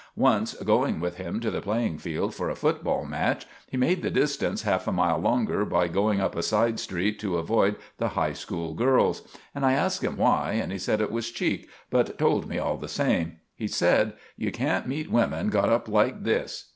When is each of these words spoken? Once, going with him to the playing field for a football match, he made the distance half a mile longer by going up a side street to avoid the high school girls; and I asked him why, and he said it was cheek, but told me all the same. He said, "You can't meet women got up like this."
Once, 0.15 0.55
going 0.63 0.99
with 0.99 1.17
him 1.17 1.39
to 1.39 1.51
the 1.51 1.61
playing 1.61 1.95
field 1.95 2.33
for 2.33 2.49
a 2.49 2.55
football 2.55 3.05
match, 3.05 3.45
he 3.69 3.77
made 3.77 4.01
the 4.01 4.09
distance 4.09 4.63
half 4.63 4.87
a 4.87 4.91
mile 4.91 5.19
longer 5.19 5.63
by 5.63 5.87
going 5.87 6.19
up 6.19 6.35
a 6.35 6.41
side 6.41 6.79
street 6.79 7.19
to 7.19 7.37
avoid 7.37 7.75
the 7.99 8.09
high 8.17 8.33
school 8.33 8.73
girls; 8.73 9.21
and 9.53 9.63
I 9.63 9.73
asked 9.73 10.03
him 10.03 10.17
why, 10.17 10.53
and 10.53 10.71
he 10.71 10.79
said 10.79 11.01
it 11.01 11.11
was 11.11 11.29
cheek, 11.29 11.69
but 11.91 12.17
told 12.17 12.49
me 12.49 12.57
all 12.57 12.77
the 12.77 12.87
same. 12.87 13.41
He 13.53 13.67
said, 13.67 14.13
"You 14.35 14.51
can't 14.51 14.87
meet 14.87 15.11
women 15.11 15.49
got 15.49 15.69
up 15.69 15.87
like 15.87 16.23
this." 16.23 16.69